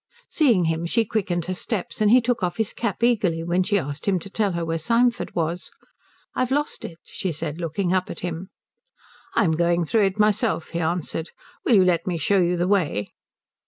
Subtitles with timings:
[0.31, 3.77] Seeing him, she quickened her steps, and he took off his cap eagerly when she
[3.77, 5.69] asked him to tell her where Symford was.
[6.33, 8.49] "I've lost it," she said, looking up at him.
[9.35, 11.29] "I'm going through it myself," he answered.
[11.65, 13.09] "Will you let me show you the way?"